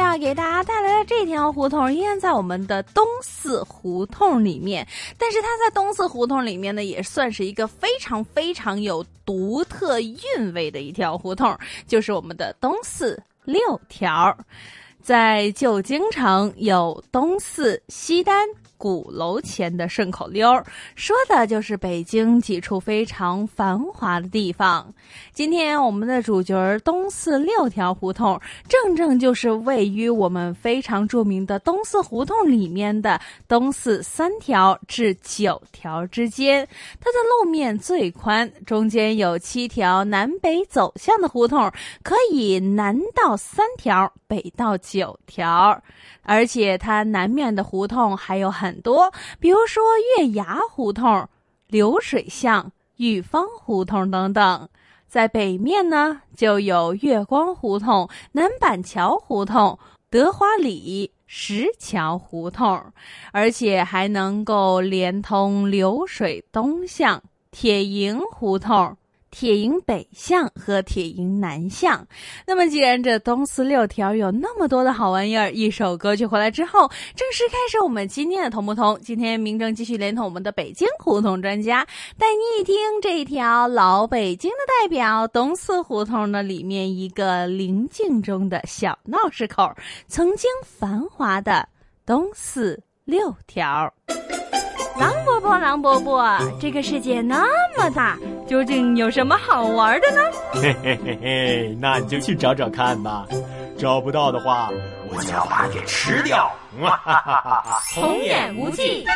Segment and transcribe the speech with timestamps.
[0.00, 4.86] 要给大家带来的这条胡同，依然在我们的东四胡同里面，
[5.18, 14.36] 但是它在东四胡同里面呢，也算是一个非常非常有独特韵味的一条胡同，就是我们的东四六条。
[15.02, 18.46] 在旧京城有东四西单
[18.80, 20.50] 鼓楼前的顺口溜，
[20.94, 24.90] 说的就是北京几处非常繁华的地方。
[25.34, 36.66] 今天我们的主角东四六条胡同，正正就是位于我们非常著名的东四胡同里面的东四三条至九条之间。
[36.98, 41.70] 它的路面最宽，中间有七条南北走向的胡同，
[42.02, 45.78] 可以南到三条，北到九条。
[46.22, 49.82] 而且它南面的胡同还有很很多，比如说
[50.18, 51.28] 月牙胡同、
[51.66, 54.68] 流水巷、玉芳胡同等等。
[55.08, 59.76] 在北面呢，就有月光胡同、南板桥胡同、
[60.08, 62.80] 德华里、石桥胡同，
[63.32, 68.96] 而且还能够连通流水东巷、铁营胡同。
[69.30, 72.06] 铁营北巷和铁营南巷。
[72.46, 78.98] 那么，既然这东四六条有那么多的好玩意儿，一首歌曲回来之后，正式开始我们今天的同不同。
[79.02, 81.86] 今天明正继续连同我们的北京胡同专家，
[82.18, 89.72] 带你一听这一条老北京的代表东四胡同的里面一个宁静中的小闹市口，
[90.06, 91.68] 曾经繁华的
[92.04, 93.92] 东四六条。
[94.98, 95.12] 狼
[95.58, 97.44] 狼伯伯，这个世界那
[97.76, 98.16] 么大，
[98.46, 100.20] 究竟有什么好玩的呢？
[100.52, 103.24] 嘿嘿嘿嘿，那你就去找找看吧。
[103.78, 104.68] 找不到的话，
[105.08, 106.50] 我就要把你给吃掉。
[106.80, 109.06] 哈哈哈哈童言无忌。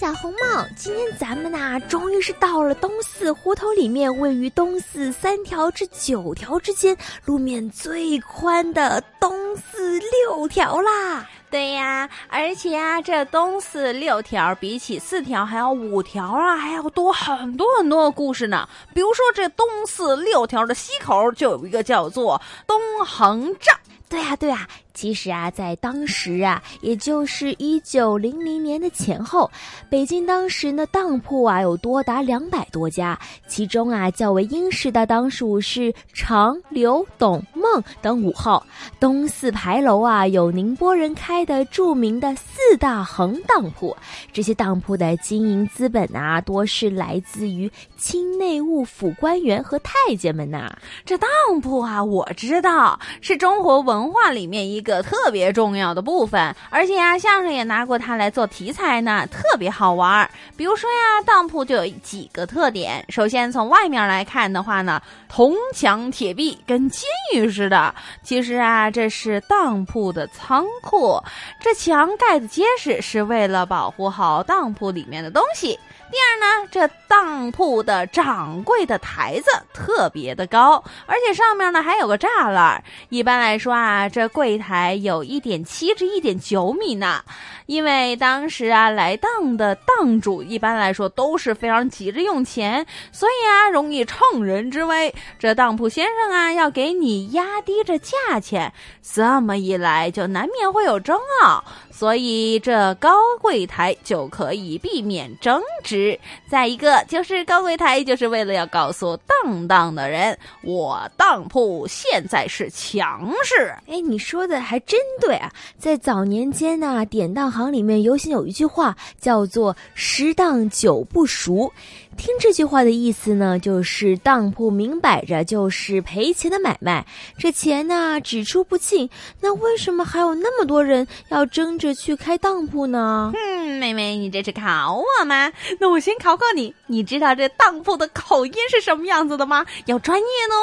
[0.00, 6.96] 小红帽，今天咱们呐，终于是到了东四胡同里面，位于东四三条至九条之间，
[7.26, 11.28] 路面最宽的东四六条啦。
[11.50, 18.66] 对呀，而且啊，这东四六条比起四条还要五条啊，还要多很多很多的故事呢。
[18.94, 23.76] 比如说，这东四六条的西口就有一个叫做东横站。
[24.08, 24.66] 对呀，对呀。
[25.00, 29.50] 其实啊，在当时啊，也就是一九零零年的前后，
[29.88, 33.18] 北京当时呢当铺啊有多达两百多家，
[33.48, 38.62] 其中啊较为殷实的当属是长、刘、董、孟等五号。
[39.00, 43.96] 东四牌楼啊有宁波人开的著名的四大恒当铺，
[44.34, 50.70] 这些当铺的经营资本啊多是来自于清内务府官员和太监们呐。
[51.06, 51.30] 这当
[51.62, 54.89] 铺啊，我知道是中国文化里面一个。
[54.90, 60.28] 个特别重要的部分，而且呀，相声也拿过它来做题材呢，特别好玩。
[60.56, 63.04] 比如说呀，当铺就有几个特点。
[63.08, 67.02] 首先从外面来看的话呢，铜墙铁壁，跟监
[67.34, 67.94] 狱似的。
[68.22, 71.22] 其实啊，这是当铺的仓库，
[71.60, 75.78] 这墙盖的结实，是为了保护好当铺里面的东西。
[76.10, 82.82] 第二呢，这当铺的掌柜的台子特别的高，而且上面呢还有个栅栏。
[83.10, 87.22] 一般来说啊，这柜台有一点七至一点九米呢。
[87.70, 95.14] 因为当时啊，来当的当主一般来说都是非常急着用钱，所以啊，容易乘人之危。
[95.38, 101.62] 这当铺先生啊，要给你压低着价钱，这么一来就难免会有争拗。
[101.92, 103.10] 所以这高
[103.40, 106.18] 柜台就可以避免争执。
[106.48, 113.72] 再一个就是高柜台就是为了要告诉当当的人，我当铺现在是强势。
[113.86, 115.52] 哎，你说的还真对啊！
[115.78, 121.72] 在早年间呢，典当行里面流行有一句话叫做“十当九不熟”。
[122.16, 127.06] 听这句话的意思呢，就是当铺明摆着就是赔钱的买卖，
[127.38, 129.08] 这钱呢只出不进。
[129.40, 133.32] 那为什么还有那么多人要争着去开当铺呢？
[133.34, 135.50] 嗯，妹妹，你这是考我吗？
[135.78, 139.64] 那我先考考你，你知道这当铺的口音是什么样子的吗？
[139.86, 140.56] 要专业哦。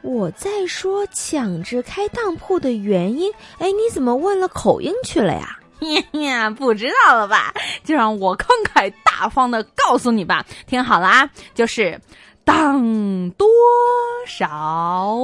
[0.00, 5.58] 我在说抢着开当铺的原因，哎，你怎么问了口音去了呀？
[6.20, 7.52] 呀， 不知道了吧？
[7.84, 12.00] 就让我慷慨大方的告诉你吧，听好了啊，就是
[12.44, 13.46] 当多
[14.26, 15.16] 少。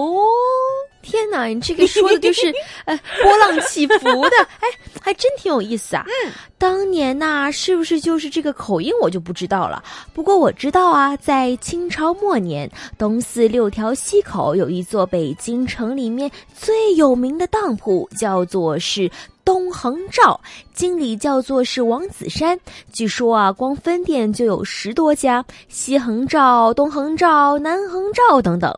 [1.03, 2.51] 天哪，你这个说的就是
[2.87, 3.99] 呃波浪起伏
[4.31, 4.69] 的， 哎，
[5.03, 6.05] 还真挺有意思啊。
[6.25, 9.85] 嗯，当年呐，是不是就是这个口音，我就不知道了。
[10.15, 19.11] 不过我知道啊，在清朝末年，东四六条西口有一座北京城里面最有名的当铺，叫做是。
[19.45, 20.41] 东横照
[20.75, 22.59] 经理叫做是王子山，
[22.93, 28.77] 据说啊，光分店就有十多家，西横照、东横照、南横照等等。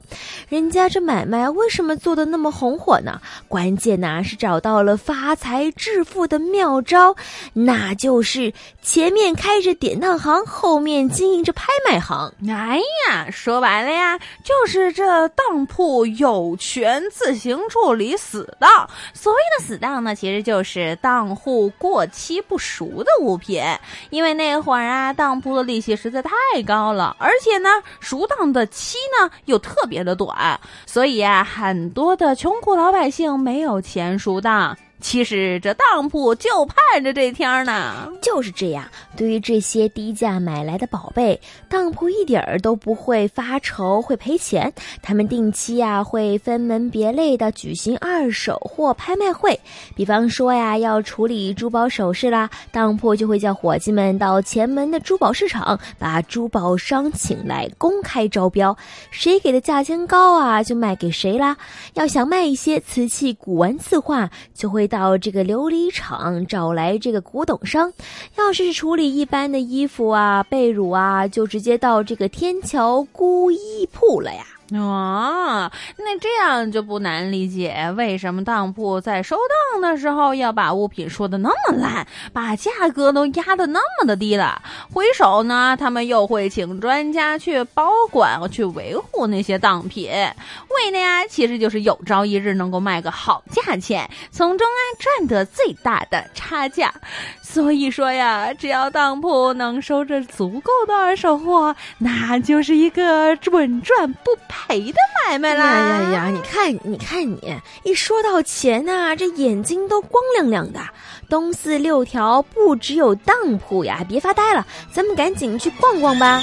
[0.48, 3.20] 人家这买卖为什么做的那么红火呢？
[3.48, 7.16] 关键呐是找到了发财致富的妙招，
[7.52, 8.52] 那就是
[8.82, 12.32] 前面开着典当行，后面经营着拍卖行。
[12.48, 12.78] 哎
[13.08, 18.70] 呀，说白了呀，就是这当铺有权自行处理死当。
[19.12, 20.36] 所谓的死当呢，其实。
[20.46, 23.62] 就是当户过期不熟的物品，
[24.10, 26.30] 因为那会儿啊，当铺的利息实在太
[26.66, 27.68] 高了，而且呢，
[28.00, 34.76] 赎当的期呢又特别的短，所以啊，很多的穷苦老百姓没有钱赎当。
[34.98, 38.88] 其实这当铺就盼着这天呢，就是这样。
[39.16, 41.38] 对于这些低价买来的宝贝，
[41.68, 44.72] 当铺一点儿都不会发愁会赔钱。
[45.02, 49.58] 他们定期呀会分门别类的举行二手货拍卖会。
[49.94, 58.76] 比方说呀，要处理珠宝首饰啦，当铺就会叫伙计们到前门的珠宝市场，把珠宝商请来公开招标，
[59.10, 61.56] 谁给的价钱高啊，就卖给谁啦。
[61.94, 64.85] 要想卖一些瓷器、古玩、字画，就会。
[64.86, 67.92] 到这个琉璃厂找来这个古董商，
[68.36, 74.44] 要是处理一般的衣服啊、被褥啊，就直接到这个天桥孤衣铺了呀。
[74.74, 79.36] 哦，那这样就不难理解，为什么当铺在收
[79.72, 84.60] 档的时候要把物品说的那么烂，把价格都压的那么的低了。
[84.92, 96.92] 回首呢，他们又会请专家去保管、去维护那些当品，为的呀，其实就是有朝一日能够卖个好价钱，从中啊赚得最大的差价。
[97.40, 104.98] 所以说呀，只要当铺能收着足够的二手货，那就是一个稳赚不赔的
[105.28, 105.64] 买卖啦！
[105.64, 106.26] 呀呀呀！
[106.28, 110.80] 你看，你看，你一说到钱呐，这眼睛都光亮亮的。
[111.28, 116.42] 东四六条不只有当铺呀，别发呆了，咱们赶紧去逛逛吧。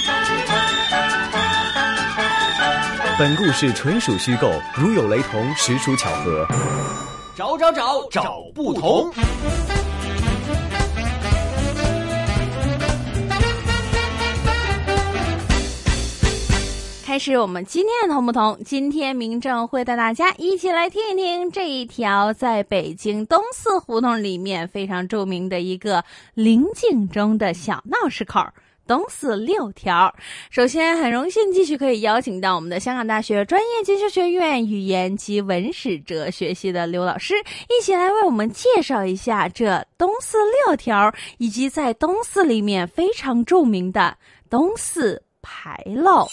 [3.17, 6.47] 本故事纯属虚构，如有雷同，实属巧合。
[7.35, 9.11] 找找找找不同。
[17.13, 18.57] 开始我们今天的同不同？
[18.65, 28.43] 今天明正会带大家一起来听一听这一条在北京东四胡同里面非常著名的一个灵境中的小闹市口——
[28.87, 30.11] 东四六条。
[30.49, 37.35] 首先，很荣幸继续可以邀请到我们的香港大学专业进修学院语言及文史哲学系的刘老师，
[37.69, 44.17] 一起来为我们介绍一下这东四六条，以及在东四里面非常著名的
[44.49, 46.25] 东四牌楼。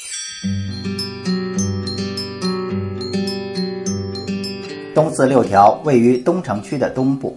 [4.94, 7.36] 东四六条位于东城区的东部，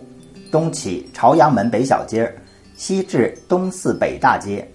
[0.52, 2.32] 东起朝阳门北小街，
[2.76, 4.66] 西至东四北大街，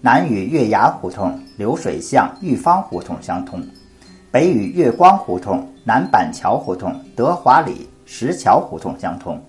[0.00, 3.64] 南与月牙胡同、流水巷玉芳胡同相通，
[4.32, 9.40] 北与月光胡同、南板桥胡同、德华里石桥胡同相通。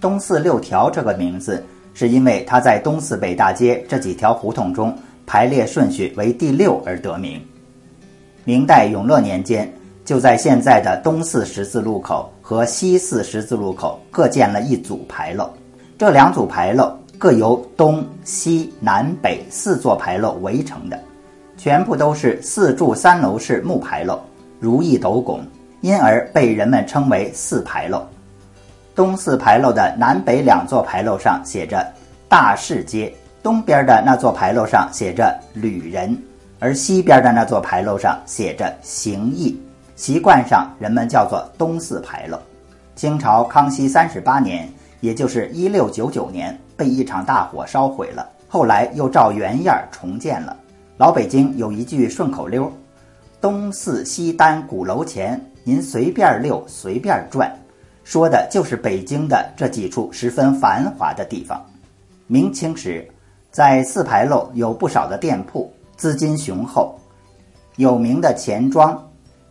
[0.00, 4.96] 东四六条这个名字，是因为它在东四北大街这几条胡同中。
[5.28, 7.38] 排列顺序为第六而得名。
[8.44, 9.70] 明代永乐年间，
[10.02, 15.50] 就在现在的东四十字路口和西四十字路口各建了一组牌楼。
[15.98, 20.98] 这两组牌楼各由东西南北四座牌楼围成的，
[21.58, 24.18] 全部都是四柱三楼式木牌楼，
[24.58, 25.44] 如意斗拱，
[25.82, 28.02] 因而被人们称为四牌楼。
[28.94, 31.86] 东四牌楼的南北两座牌楼上写着
[32.30, 33.12] “大市街”。
[33.48, 36.14] 东边的那座牌楼上写着“旅人”，
[36.60, 39.58] 而西边的那座牌楼上写着“行义”。
[39.96, 42.38] 习惯上，人们叫做东四牌楼。
[42.94, 48.28] 清朝康熙三十八年，也就是一六九九年，被一场大火烧毁了。
[48.48, 50.54] 后来又照原样重建了。
[50.98, 52.70] 老北京有一句顺口溜
[53.40, 57.50] ：“东四西单鼓楼前，您随便溜，随便转。”
[58.04, 61.58] 说的就是北京的这几处十分繁华的地方。
[62.26, 63.08] 明清时。
[63.50, 66.94] 在四牌楼有不少的店铺，资金雄厚，
[67.76, 68.96] 有名的钱庄，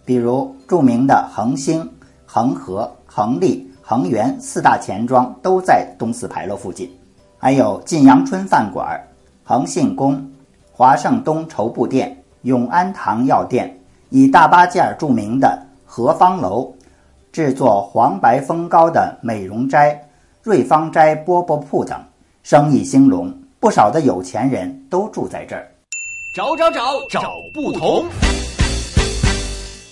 [0.06, 1.90] 比如著名的恒兴、
[2.26, 6.90] 恒和、恒利、恒源四大钱庄都在东四牌楼附近，
[7.38, 9.02] 还有晋阳春饭馆、
[9.44, 10.24] 恒信宫、
[10.72, 13.78] 华盛东绸布店、永安堂药店，
[14.10, 16.72] 以大八件著名的和芳楼，
[17.32, 20.00] 制作黄白风糕的美容斋、
[20.44, 22.00] 瑞芳斋饽饽铺等，
[22.44, 25.68] 生意兴隆，不少的有钱人都住在这儿。
[26.36, 28.06] 找找找找不同。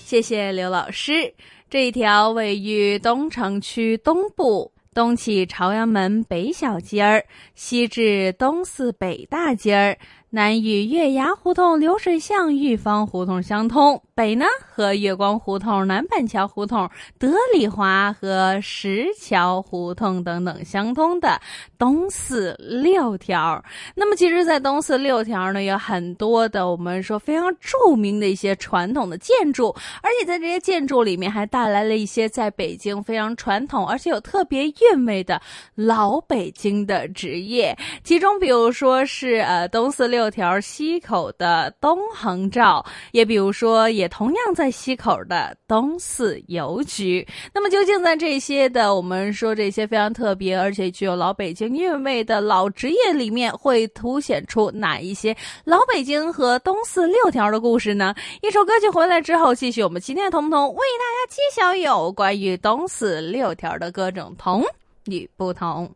[0.06, 1.34] 谢谢刘老师。
[1.68, 9.98] 这一条位于东城区东部，东起朝阳门北小街儿，西至东四北大街儿。
[10.32, 21.40] 南与月牙胡同、流水巷、玉芳胡同相通，北呢和月光胡同、南板桥胡同、德里华和石桥胡同等等相通的
[21.78, 23.64] 东四六条。
[23.96, 35.42] 那么，其实，在东四六条呢，有很多的我们说非常著名的一些传统的建筑，而且在这些建筑里面还带来了一些在北京非常传统而且有特别韵味的
[35.76, 37.78] 老北京的职业。
[38.04, 40.15] 其中，比如说是呃东四六。
[40.16, 47.28] 六条西口的东横照，也比如说，也同样在西口的东四邮局。
[47.54, 58.16] 那么，究竟在这些的我们说这些非常特别而且具有老北京韵味的老职业里面，会凸显出哪一些老北京和东四六条的故事呢？
[58.42, 64.64] 一首歌曲回来之后，继续我们今天的同不同为大家揭晓有关于东四六条的各种同
[65.08, 65.92] 与不同。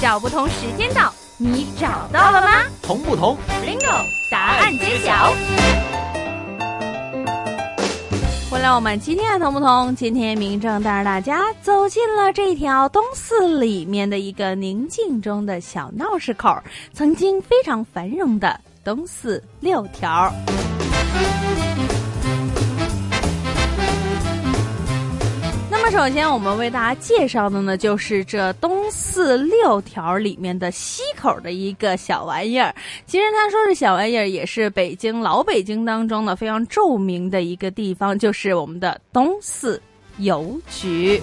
[0.00, 1.14] 小不同时间到。
[1.38, 2.48] 你找到了吗？
[2.80, 4.06] 同不同？Bingo！
[4.30, 5.34] 答案揭晓。
[8.50, 9.94] 回来，我们今天的同不同？
[9.94, 16.56] 今天明正带着大家走进了这条东四里面的一个宁静中的小闹市口，
[16.94, 20.32] 曾经非常繁荣的东四六条。
[25.90, 32.74] 首先，我们为大家介绍的呢，就是这东四六条里面的西口的一个小玩意儿。
[33.06, 39.80] 其实他说是小玩意儿，也是北京老北京当中的非常著名的一个地方，就是我们的东四
[40.18, 41.20] 邮局。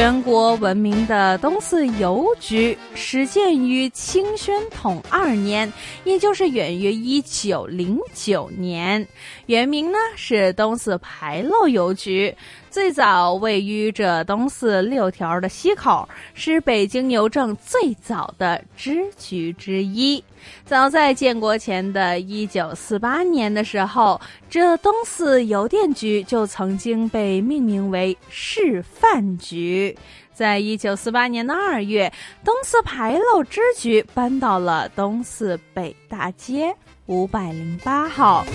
[0.00, 5.70] 全国闻名的东四邮局始建于清宣统二年，
[6.04, 9.06] 也就是远于一九零九年。
[9.44, 12.34] 原名呢是东四牌楼邮局。
[12.70, 20.24] 最早位于这东四六条的西口，是北京邮政最早的支局之一。
[20.64, 29.96] 早在建国前的一九四八年的时候，这东四邮电局就曾经被命名为示范局。
[30.32, 32.10] 在一九四八年的二月，
[32.44, 36.74] 东四牌楼支局搬到了东四北大街
[37.06, 38.46] 五百零八号。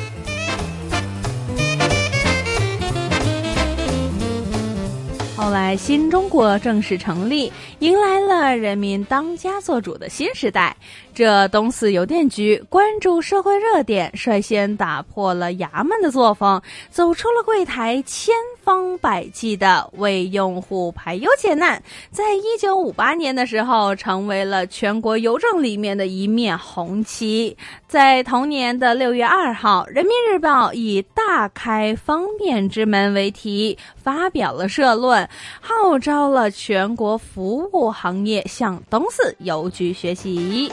[5.38, 10.75] 后来，新中国正式成立，迎来了人民当家作主的新时代。
[11.15, 21.81] 这东四邮电局关注社会热点，率先打破了衙门的作风，走出了柜台，千方百计的为用户排忧解难。
[22.12, 27.55] 在一九五八年的时候，成为了全国邮政里面的一面红旗。
[27.88, 35.25] 在同年的六月二号，《人民日报》以“大开方便之门”为题，发表了社论，
[35.62, 40.69] 号召了全国服务行业向东四邮局学习。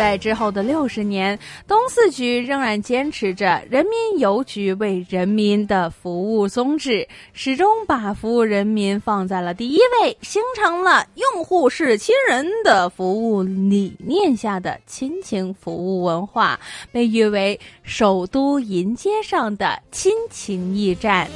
[0.00, 1.38] 在之后的六十年，
[1.68, 16.58] 东四局仍然坚持着人民邮局为人民的服务宗旨，始终把服务人民放在了第一位，形成了用户是亲人的服务理念下的亲情服务文化，
[16.90, 21.28] 被誉为首都银街上的亲情驿站。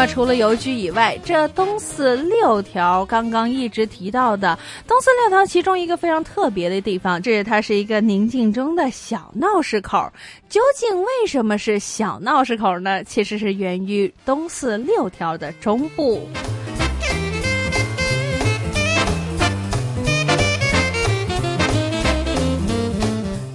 [0.00, 10.10] 么，除了邮局以外，这东四六条刚刚一直提到的东四六条，其中一个非常特别的地方，这是它是一个宁静中的小闹市口。
[10.48, 13.04] 究竟为什么是小闹市口呢？
[13.04, 16.26] 其实是源于东四六条的中部。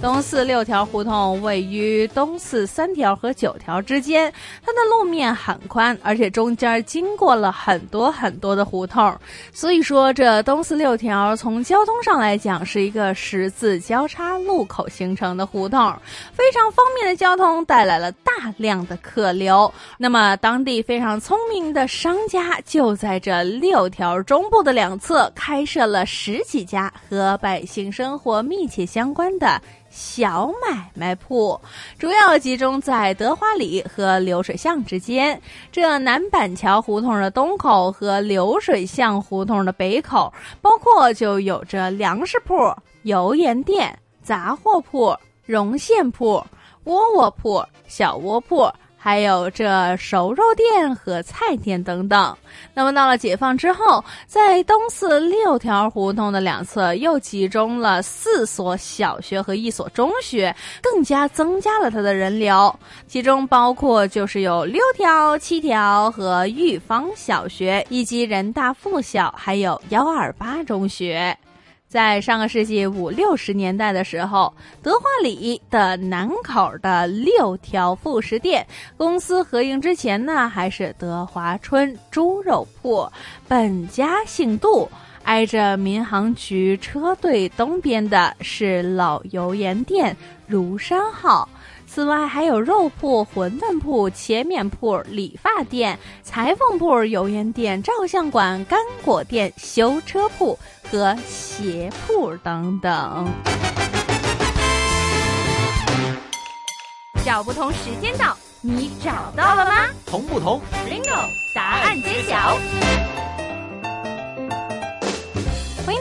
[0.06, 4.32] 东四六条胡同位于东四三条和九条之间，
[4.64, 9.12] 它的路面很宽，而且中间经过了很多很多的胡同，
[9.52, 15.92] 所以说这东四六条从交通上来讲是一个十字交叉路口形成的胡同，
[16.32, 19.74] 非常方便的交通带来了大量的客流。
[19.98, 29.60] 那么当地非常聪明的商家就在这六条中部的两侧开设了十几家和百姓生活密切相关的。
[29.96, 31.58] 小买卖铺
[31.98, 35.40] 主要集中在德华里和流水巷之间。
[35.72, 42.54] 这南板桥胡同的东口和流水巷胡同的北口，包括就有着粮食铺、
[43.04, 46.44] 油盐店、杂货铺、绒线铺、
[46.84, 48.70] 窝窝铺、小窝铺。
[49.06, 52.36] 还有这熟肉店和菜店等等。
[52.74, 62.74] 那么到了解放之后，在东四六条胡同的两侧又集中了四所小学和一所中学，更加增加了它的人流。
[63.06, 71.38] 其中包括就是有六条、七条和玉芳小学，以及人大附小，还有幺二八中学。
[71.88, 74.52] 在上个世纪五六十年代的时候，
[74.82, 78.66] 德化里的南口的六条副食店
[78.96, 83.08] 公司合营之前呢，还是德华春猪肉铺，
[83.46, 84.88] 本家姓杜，
[85.22, 90.14] 挨着民航局车队东边的是老油盐店
[90.46, 91.48] 如山号。
[91.96, 100.58] 此外，还有肉铺、馄饨铺、切面铺、理发店、裁缝铺、油烟店、照相馆、干果店、修车铺
[100.90, 103.26] 和鞋铺等等。
[107.24, 109.86] 找不同时间到，你找到了吗？
[110.04, 111.30] 同不同？Bingo！
[111.54, 112.58] 答案揭晓。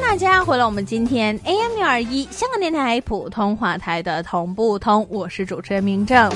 [0.08, 6.32] 大家回来，我们今天 AM 六二一香港电台普通话台的同步通，我是主持人明正。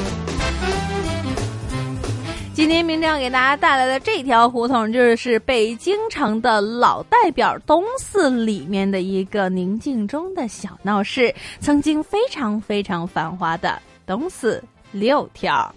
[2.53, 14.61] 今天明正给大家带来的这条胡同，就是北京城的老代表东四里面的一个宁静中的小闹市，曾经非常非常繁华的东四
[14.91, 15.73] 六条。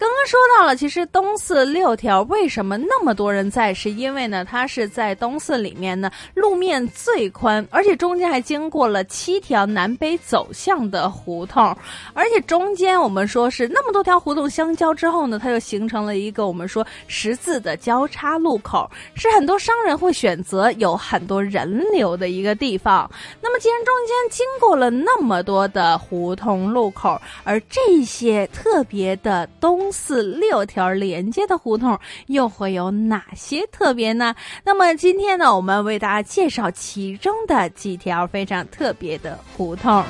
[0.00, 3.74] 刚刚说到了，其实东四六条为什么那么多人在？
[3.74, 11.76] 是因为呢，它是在东四里面呢，路面最宽，而且中间还经过了七条南北走向的胡同，
[12.14, 23.08] 而且中间我们说是那么多条胡同相交之后呢，它就形成了一个我们说十字的交叉路口，是很多商人会选择有很多人流的一个地方。
[23.42, 29.89] 那么既然中间经过了那么多的胡同路口，而这些特别的东。
[29.92, 34.34] 四六条连接的胡同又会有哪些特别呢？
[34.64, 40.04] 那么今天呢，我们为大家介绍其中的几条非常特别的胡同。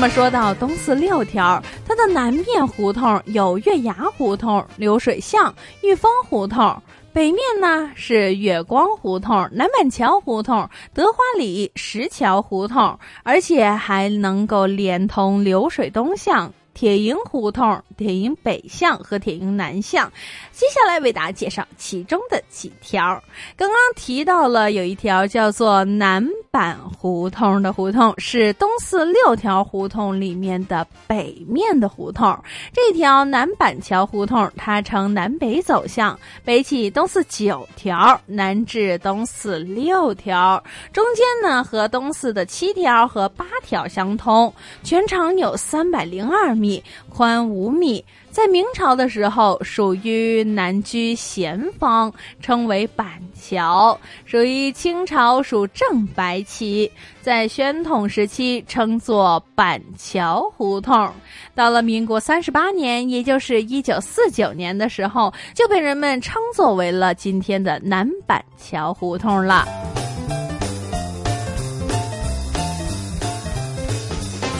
[0.00, 6.74] 那么说到东四六条，它的南面胡同有月牙胡同、流水巷、玉峰胡同。
[7.12, 16.50] 北面呢是月光胡同、南板桥胡同、德华里石桥胡同，而且还能够连通流水东巷。
[16.72, 20.10] 铁营胡同、铁营北巷和铁营南巷，
[20.52, 23.22] 接下来为大家介绍其中的几条。
[23.56, 32.38] 刚刚提到了有一条叫做南板胡同的胡同，是东四六条胡同里面的北面的胡同。
[32.72, 44.52] 这条南板桥胡同，它呈南北走向，北起东四九条，南至东四六条，中间呢和东四的七条和八条相通，
[44.84, 46.54] 全长有三百零二。
[46.60, 46.69] 米
[47.08, 56.90] 宽五米，在明朝的时候属于南居咸方，称为板桥；属于清朝属正白旗，
[57.22, 61.10] 在宣统时期称作板桥胡同。
[61.54, 69.66] 到了民国三十八年，也就是一九四九年的时候，就被人们称作为了今天的南板桥胡同了。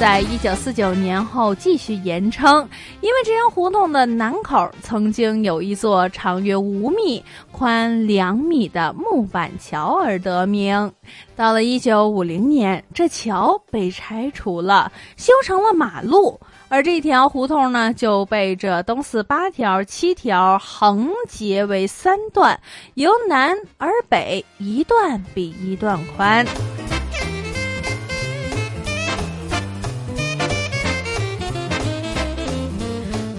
[0.01, 2.67] 在一九四九年后继续延称，
[3.03, 10.91] 因为这条胡同的南口曾经有一座长约五米、宽两米的木板桥而得名。
[11.37, 22.59] 到了一九五零年，这桥被拆除了，修成了马路，而这条胡同呢就被这东四八条、七条横截为三段，
[22.95, 26.47] 由南而北，一段比一段宽。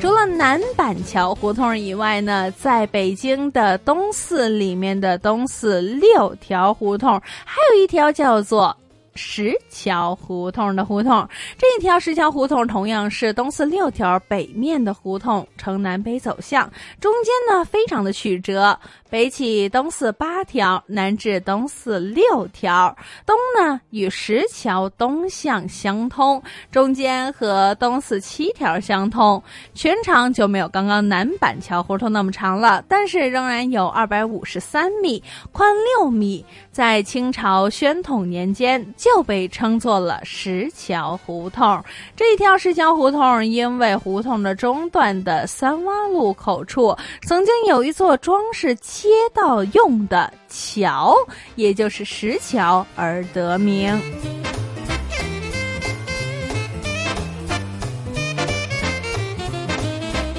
[0.02, 8.76] 除了南板桥胡同以外呢，在北京的东四里面的东四六条胡同，还有一条叫做。
[9.14, 22.96] 石桥胡同的胡同，这一条石桥胡同同样是东四六条北面的胡同，呈南北走向，中间呢非常的曲折，北起东四八条，南至东四六条，
[23.26, 29.44] 东呢与石桥东向相通，中间和东四七条相通，
[29.74, 35.22] 全长就没有刚刚南板桥胡同那么长了，但是仍然有二百五十三米，
[35.52, 38.82] 宽六米，在清朝宣统年间。
[39.02, 41.84] 就被称作了石桥胡同。
[42.16, 51.16] 这一条石桥胡同，因为胡同的中段的三洼路口处，曾经有一座装饰街道用的桥，
[51.56, 54.00] 也就是石桥而得名。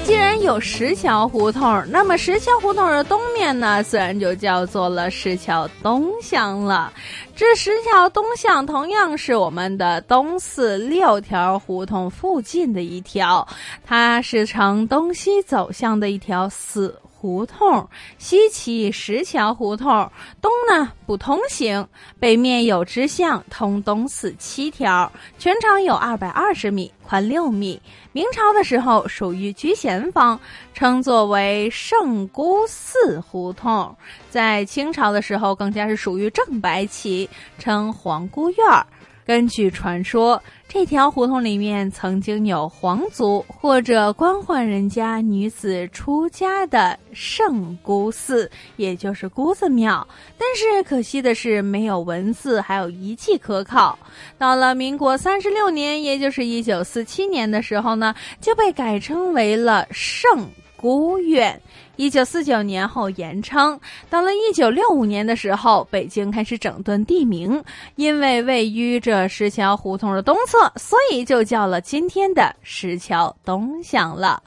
[0.05, 6.91] 既然有石桥胡同，那么石桥胡同的东面呢，自然就叫做了石桥东巷了。
[7.35, 13.47] 这石桥东巷同样是我们的东四六条胡同附近的一条，
[13.85, 17.87] 它是呈东西走向的一条死胡同。
[18.17, 21.87] 西起石桥胡同，东呢不通行，
[22.19, 25.09] 北面有支巷通东四七条，
[25.39, 27.81] 全长有二百二十米，宽六米。
[28.11, 30.37] 明朝的时候属于居贤坊，
[30.73, 33.95] 称作为圣姑寺胡同；
[34.29, 38.85] 在清朝的时候，更加是属于正白旗，称皇姑院儿。
[39.25, 50.05] 根据传说，这条胡同里面曾经有皇族或者官宦人家女子出家的圣姑寺，也就是姑子庙。
[50.37, 53.97] 但是可惜的是，没有文字，还有遗迹可考。
[54.37, 61.61] 到了民国三十六年，也就是一九四七年的时候呢，就被改称为了圣姑院。
[61.95, 63.79] 一九四九年后延称，
[64.09, 67.63] 到了一九六五年的时候，北京开始整顿地名，
[67.95, 74.41] 因为位于这石桥胡同的东侧，所以就叫了今天的石桥东巷了。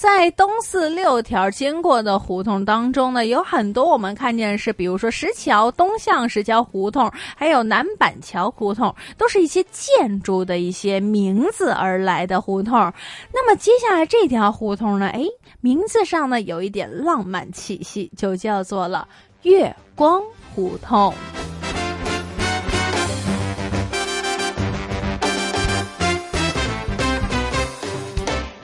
[0.00, 12.72] 在东四六条经过的胡同当中呢，有很多我们看见是，比如说石桥东巷石桥胡同，还有南板桥胡同，都是一些建筑的一些名字而来的胡同。
[13.30, 15.22] 那么接下来这条胡同呢，哎，
[15.60, 19.06] 名字上呢有一点浪漫气息，就叫做了
[19.42, 20.22] 月光
[20.54, 21.12] 胡同。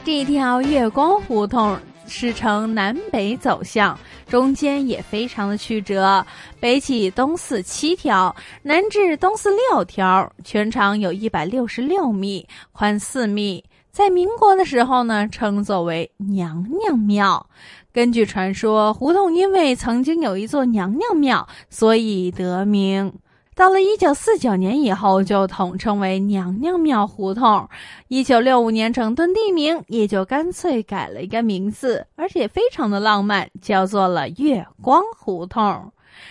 [0.06, 6.24] 这条月光胡同是呈南北走向，中间也非常的曲折。
[6.60, 13.64] 北起东四七条，南至东四六条，全长有一百六十六米，宽四米。
[13.90, 17.44] 在民国的时候呢，称作为娘娘庙。
[17.92, 23.12] 根据传说，胡同因为曾经有一座娘娘庙，所以得名。
[23.56, 27.66] 到了一九四九年以后，就统称为娘娘庙胡同。
[28.08, 35.90] 一九六五年整顿地名，也就干脆改了一个名字，而且非常的浪漫，叫做了月光胡同。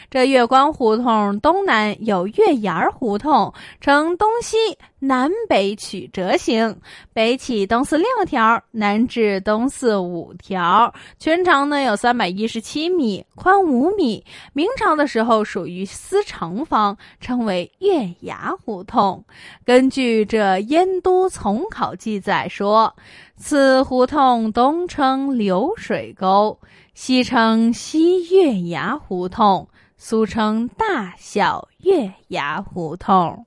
[0.10, 4.58] 这月光胡同东南有月牙胡同，呈东西
[5.00, 6.76] 南北曲折形，
[7.13, 14.24] 北起东四六条，南至东四五条，全长呢有三百一十七米，宽五米。
[14.54, 19.24] 明朝的时候属于司城方，称为月牙胡同。
[19.65, 22.95] 根据这《燕都从考》记载说，
[23.38, 26.58] 此胡同东称流水沟，
[26.93, 29.67] 西称西月牙胡同。
[30.08, 33.44] 俗称大小月牙胡同，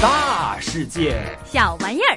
[0.00, 2.16] 大世界小玩意儿。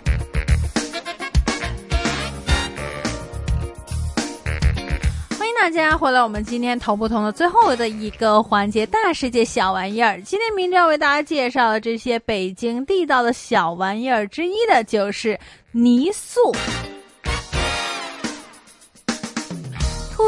[5.32, 10.22] 欢迎大家回来，我们今天头不同的最后的一个环节——大世界小玩意儿。
[10.22, 15.40] 今天明要为大家介绍的这些北京地道的小玩意儿之一的，就是
[15.72, 16.40] 泥塑。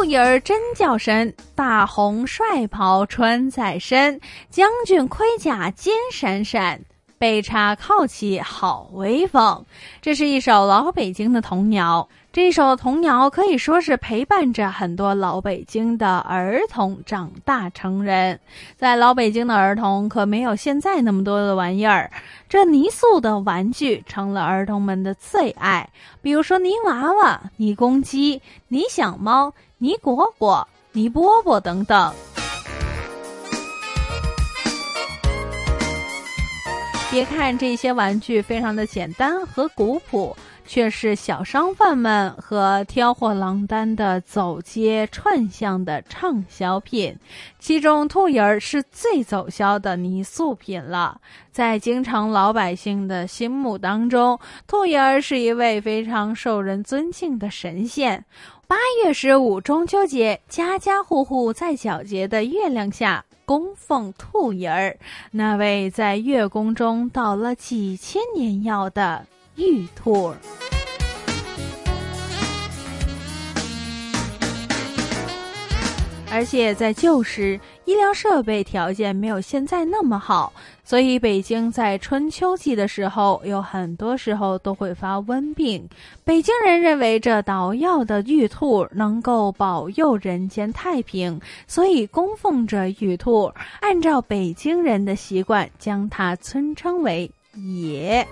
[0.05, 4.19] 影儿真叫神，大红帅袍穿在身，
[4.51, 6.79] 将军盔甲金闪闪，
[7.17, 9.65] 背插靠旗好威风。
[10.01, 12.07] 这是一首老北京的童谣。
[12.31, 18.37] 这首童谣可以说是陪伴着很多老北京的儿童长大成人。
[18.75, 22.11] 在老北京的儿童可没有现在那么多的玩意儿，
[22.49, 25.89] 这泥塑的玩具成了儿童们的最爱。
[26.21, 29.53] 比如说泥娃娃、泥公鸡、泥小猫。
[29.77, 32.13] 泥果果、泥饽饽等等。
[37.11, 40.35] 别看这些玩具非常的简单和古朴，
[40.65, 47.17] 却是小商贩们和挑货郎单的走街串巷的畅销品。
[47.59, 51.19] 其中，兔爷儿是最走销的泥塑品了。
[51.51, 58.25] 在京城老百姓的心目当中，兔爷儿是一位非常受人尊敬的神仙。
[58.67, 64.97] 八月十五中秋节，家家户户在皎洁的月亮下供奉兔爷儿，
[65.31, 70.37] 那位在月宫中倒了几千年药的玉兔儿。
[76.35, 80.51] 而且在旧时，医疗设备条件没有现在那么好，
[80.83, 85.87] 所以北京在春秋季的时候，有很多时候都会发瘟病。
[86.25, 93.49] 北京人认为这捣药的玉兔能够保佑人间太平，所以供奉着玉兔。
[93.79, 98.27] 按照北京人的习惯，将它尊称为爷。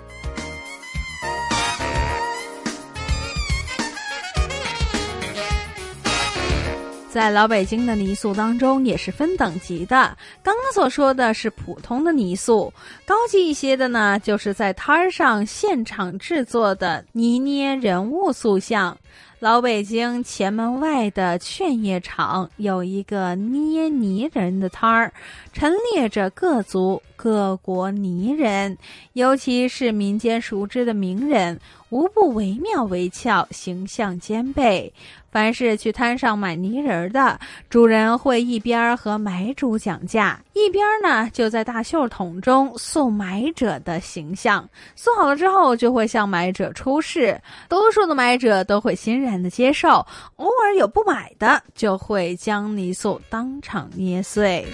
[7.14, 10.18] 在老北京的泥塑当中也是分等级的。
[10.42, 12.74] 刚刚所说的是普通的泥塑，
[13.06, 18.98] 高级一些的呢，就是在摊儿上现场制作的泥捏人物塑像。
[19.38, 25.12] 老北京前门外的劝业场有一个捏泥人的摊儿，
[25.52, 28.76] 陈列着各族各国泥人，
[29.12, 34.92] 尤其是民间熟知的名人，无不惟妙惟肖，形象兼备。
[35.34, 37.36] 凡是去摊上买泥人的
[37.68, 44.64] 主人，会一边和买主讲价，一边呢就在大袖筒中塑买者的形象。
[44.94, 47.36] 塑好了之后，就会向买者出示。
[47.68, 54.64] 多数的买者都会欣然的接受，偶尔有不买的，就会将泥塑当场捏碎。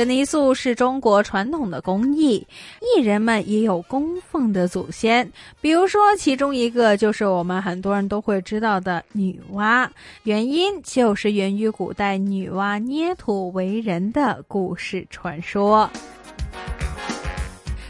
[0.00, 2.46] 这泥塑是中国传统的工艺，
[2.80, 9.86] 艺人们也有供奉的祖先，比如说其中一个就是我们很多人都会知道的女娲，
[10.22, 15.90] 原因就是源于古代女娲捏土为人的故事传说。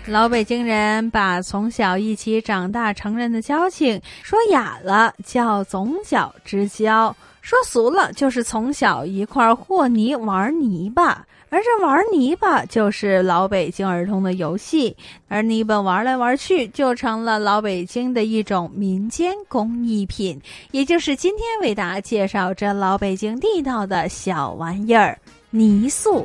[0.08, 11.24] 老北京人把从小一起长大成人的交情说雅了叫总角之交，说俗了就是从小一块和泥玩泥巴。
[11.50, 14.96] 而这玩泥巴就是老北京儿童的游戏，
[15.28, 25.18] 而泥巴玩来玩去就成了老北京的一种民间工艺品，也就是今天为大家介绍这老北京地道的小玩意儿——
[25.50, 26.24] 泥塑。